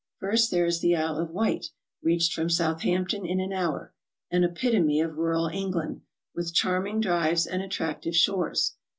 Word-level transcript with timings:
First 0.19 0.49
there 0.49 0.65
is 0.65 0.79
the 0.79 0.95
Isle 0.95 1.17
of 1.19 1.29
Wight, 1.29 1.67
reached 2.01 2.33
from 2.33 2.49
Southampton 2.49 3.23
in 3.23 3.39
an 3.39 3.53
hour, 3.53 3.93
an 4.31 4.43
epitome 4.43 4.99
of 4.99 5.17
rural 5.19 5.45
England, 5.47 6.01
with 6.33 6.55
charming 6.55 6.99
drives 6.99 7.45
and 7.45 7.61
attractive 7.61 8.15
shores. 8.15 8.77